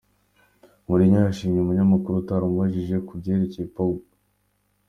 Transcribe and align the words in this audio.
Mourinho 0.87 1.17
yashimiye 1.25 1.57
uyu 1.61 1.67
munyamakuru 1.69 2.15
utaramubajije 2.17 2.95
ku 3.07 3.11
byerekeye 3.19 3.65
Pogba. 3.75 4.07